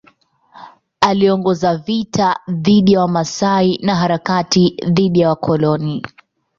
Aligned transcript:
Aliongoza 1.01 1.77
vita 1.77 2.39
dhidi 2.49 2.93
ya 2.93 3.01
Wamasai 3.01 3.79
na 3.83 3.95
harakati 3.95 4.77
dhidi 4.87 5.19
ya 5.19 5.29
wakoloni. 5.29 6.05